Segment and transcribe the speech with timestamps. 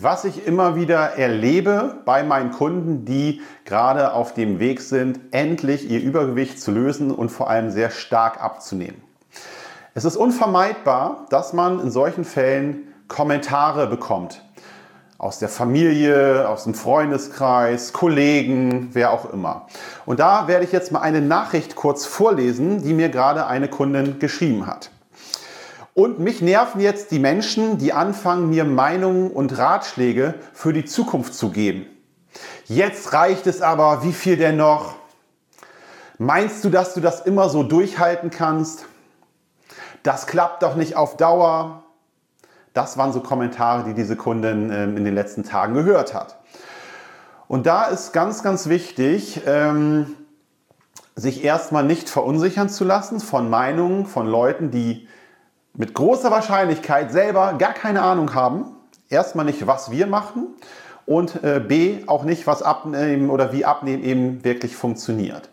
[0.00, 5.90] Was ich immer wieder erlebe bei meinen Kunden, die gerade auf dem Weg sind, endlich
[5.90, 9.02] ihr Übergewicht zu lösen und vor allem sehr stark abzunehmen.
[9.94, 14.44] Es ist unvermeidbar, dass man in solchen Fällen Kommentare bekommt.
[15.16, 19.66] Aus der Familie, aus dem Freundeskreis, Kollegen, wer auch immer.
[20.06, 24.20] Und da werde ich jetzt mal eine Nachricht kurz vorlesen, die mir gerade eine Kundin
[24.20, 24.92] geschrieben hat.
[25.98, 31.34] Und mich nerven jetzt die Menschen, die anfangen, mir Meinungen und Ratschläge für die Zukunft
[31.34, 31.86] zu geben.
[32.66, 34.94] Jetzt reicht es aber, wie viel denn noch?
[36.16, 38.84] Meinst du, dass du das immer so durchhalten kannst?
[40.04, 41.82] Das klappt doch nicht auf Dauer.
[42.74, 46.38] Das waren so Kommentare, die diese Kundin ähm, in den letzten Tagen gehört hat.
[47.48, 50.14] Und da ist ganz, ganz wichtig, ähm,
[51.16, 55.08] sich erstmal nicht verunsichern zu lassen von Meinungen von Leuten, die
[55.78, 58.64] mit großer Wahrscheinlichkeit selber gar keine Ahnung haben.
[59.08, 60.48] Erstmal nicht, was wir machen
[61.06, 65.48] und äh, B, auch nicht, was Abnehmen oder wie Abnehmen eben wirklich funktioniert.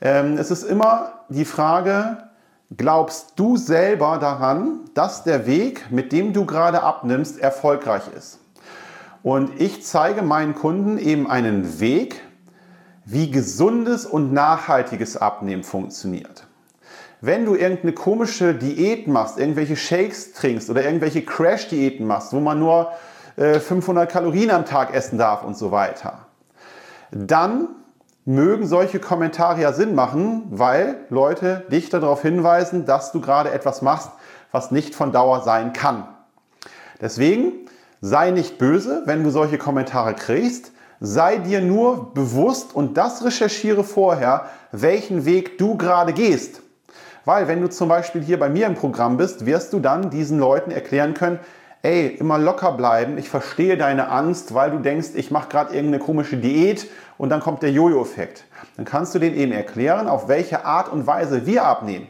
[0.00, 2.18] Ähm, es ist immer die Frage,
[2.76, 8.40] glaubst du selber daran, dass der Weg, mit dem du gerade abnimmst, erfolgreich ist?
[9.22, 12.20] Und ich zeige meinen Kunden eben einen Weg,
[13.04, 16.47] wie gesundes und nachhaltiges Abnehmen funktioniert
[17.20, 22.58] wenn du irgendeine komische Diät machst, irgendwelche Shakes trinkst oder irgendwelche Crash-Diäten machst, wo man
[22.58, 22.92] nur
[23.36, 26.26] äh, 500 Kalorien am Tag essen darf und so weiter,
[27.10, 27.68] dann
[28.24, 33.80] mögen solche Kommentare ja Sinn machen, weil Leute dich darauf hinweisen, dass du gerade etwas
[33.80, 34.10] machst,
[34.52, 36.06] was nicht von Dauer sein kann.
[37.00, 37.52] Deswegen
[38.00, 40.72] sei nicht böse, wenn du solche Kommentare kriegst.
[41.00, 46.60] Sei dir nur bewusst und das recherchiere vorher, welchen Weg du gerade gehst.
[47.28, 50.38] Weil wenn du zum Beispiel hier bei mir im Programm bist, wirst du dann diesen
[50.38, 51.38] Leuten erklären können,
[51.82, 56.02] ey, immer locker bleiben, ich verstehe deine Angst, weil du denkst, ich mache gerade irgendeine
[56.02, 56.88] komische Diät
[57.18, 58.44] und dann kommt der Jojo-Effekt.
[58.76, 62.08] Dann kannst du denen eben erklären, auf welche Art und Weise wir abnehmen.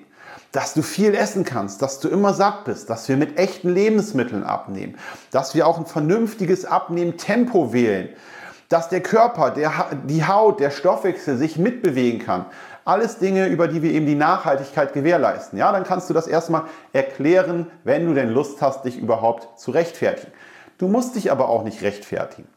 [0.53, 4.45] Dass du viel essen kannst, dass du immer satt bist, dass wir mit echten Lebensmitteln
[4.45, 4.95] abnehmen,
[5.33, 8.11] dass wir auch ein vernünftiges Abnehmtempo wählen,
[8.69, 9.73] dass der Körper, der,
[10.05, 12.47] die Haut, der Stoffwechsel sich mitbewegen kann.
[12.89, 15.59] Alles Dinge, über die wir eben die Nachhaltigkeit gewährleisten.
[15.59, 16.63] Ja, dann kannst du das erstmal
[16.95, 20.33] erklären, wenn du denn Lust hast, dich überhaupt zu rechtfertigen.
[20.79, 22.49] Du musst dich aber auch nicht rechtfertigen.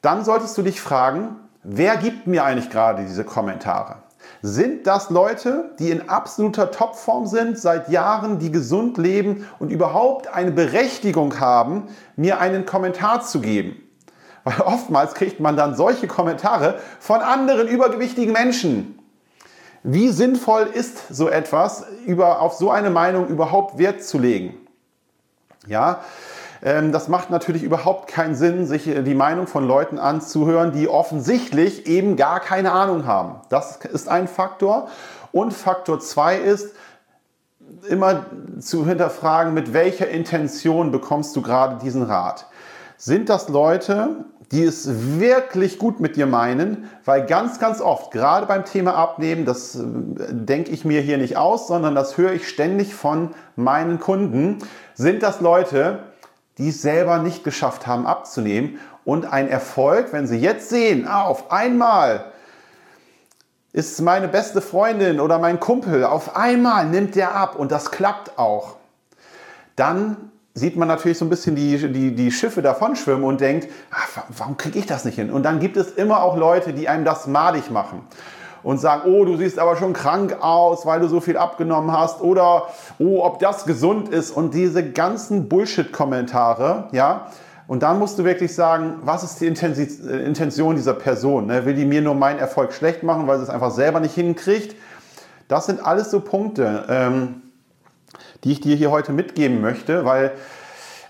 [0.00, 3.98] Dann solltest du dich fragen, wer gibt mir eigentlich gerade diese Kommentare?
[4.42, 10.26] Sind das Leute, die in absoluter Topform sind, seit Jahren, die gesund leben und überhaupt
[10.26, 11.84] eine Berechtigung haben,
[12.16, 13.80] mir einen Kommentar zu geben?
[14.42, 18.98] Weil oftmals kriegt man dann solche Kommentare von anderen übergewichtigen Menschen.
[19.82, 24.54] Wie sinnvoll ist so etwas, über, auf so eine Meinung überhaupt Wert zu legen?
[25.66, 26.00] Ja,
[26.62, 30.88] ähm, das macht natürlich überhaupt keinen Sinn, sich äh, die Meinung von Leuten anzuhören, die
[30.88, 33.40] offensichtlich eben gar keine Ahnung haben.
[33.48, 34.88] Das ist ein Faktor.
[35.32, 36.74] Und Faktor zwei ist,
[37.88, 38.26] immer
[38.60, 42.46] zu hinterfragen, mit welcher Intention bekommst du gerade diesen Rat.
[43.04, 48.46] Sind das Leute, die es wirklich gut mit dir meinen, weil ganz, ganz oft, gerade
[48.46, 49.82] beim Thema Abnehmen, das äh,
[50.30, 54.58] denke ich mir hier nicht aus, sondern das höre ich ständig von meinen Kunden,
[54.94, 55.98] sind das Leute,
[56.58, 58.78] die es selber nicht geschafft haben abzunehmen.
[59.04, 62.26] Und ein Erfolg, wenn sie jetzt sehen, ah, auf einmal
[63.72, 68.38] ist meine beste Freundin oder mein Kumpel, auf einmal nimmt der ab und das klappt
[68.38, 68.76] auch,
[69.74, 73.68] dann sieht man natürlich so ein bisschen die, die, die Schiffe davon schwimmen und denkt,
[73.90, 75.30] ach, warum kriege ich das nicht hin?
[75.30, 78.02] Und dann gibt es immer auch Leute, die einem das madig machen
[78.62, 82.20] und sagen, oh, du siehst aber schon krank aus, weil du so viel abgenommen hast
[82.20, 82.68] oder
[82.98, 87.28] oh, ob das gesund ist und diese ganzen Bullshit-Kommentare, ja.
[87.68, 91.46] Und dann musst du wirklich sagen, was ist die Intention dieser Person?
[91.46, 91.64] Ne?
[91.64, 94.76] Will die mir nur meinen Erfolg schlecht machen, weil sie es einfach selber nicht hinkriegt?
[95.48, 96.84] Das sind alles so Punkte.
[96.90, 97.41] Ähm,
[98.44, 100.32] die ich dir hier heute mitgeben möchte, weil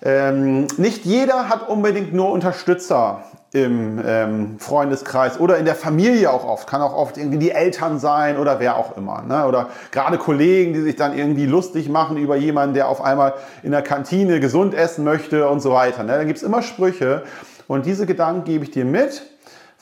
[0.02, 6.44] ähm, nicht jeder hat unbedingt nur Unterstützer im ähm, Freundeskreis oder in der Familie auch
[6.44, 6.66] oft.
[6.66, 9.22] Kann auch oft irgendwie die Eltern sein oder wer auch immer.
[9.22, 9.46] Ne?
[9.46, 13.72] Oder gerade Kollegen, die sich dann irgendwie lustig machen über jemanden, der auf einmal in
[13.72, 16.02] der Kantine gesund essen möchte und so weiter.
[16.02, 16.12] Ne?
[16.12, 17.24] Da gibt es immer Sprüche
[17.68, 19.22] und diese Gedanken gebe ich dir mit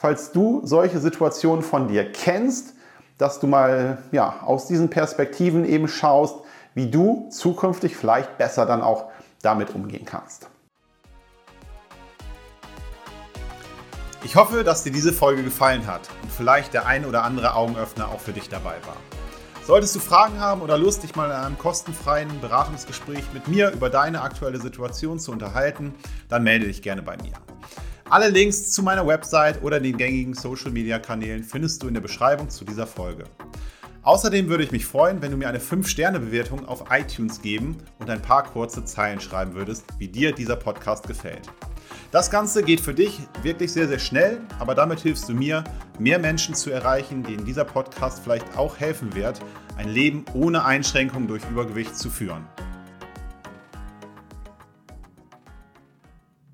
[0.00, 2.72] falls du solche Situationen von dir kennst,
[3.18, 6.36] dass du mal ja, aus diesen Perspektiven eben schaust,
[6.74, 9.10] wie du zukünftig vielleicht besser dann auch
[9.42, 10.48] damit umgehen kannst.
[14.22, 18.08] Ich hoffe, dass dir diese Folge gefallen hat und vielleicht der ein oder andere Augenöffner
[18.08, 18.96] auch für dich dabei war.
[19.66, 23.88] Solltest du Fragen haben oder Lust, dich mal in einem kostenfreien Beratungsgespräch mit mir über
[23.88, 25.94] deine aktuelle Situation zu unterhalten,
[26.28, 27.32] dann melde dich gerne bei mir.
[28.10, 32.00] Alle Links zu meiner Website oder den gängigen Social Media Kanälen findest du in der
[32.00, 33.24] Beschreibung zu dieser Folge.
[34.02, 38.22] Außerdem würde ich mich freuen, wenn du mir eine 5-Sterne-Bewertung auf iTunes geben und ein
[38.22, 41.48] paar kurze Zeilen schreiben würdest, wie dir dieser Podcast gefällt.
[42.10, 45.64] Das Ganze geht für dich wirklich sehr, sehr schnell, aber damit hilfst du mir,
[45.98, 49.40] mehr Menschen zu erreichen, denen dieser Podcast vielleicht auch helfen wird,
[49.76, 52.46] ein Leben ohne Einschränkung durch Übergewicht zu führen.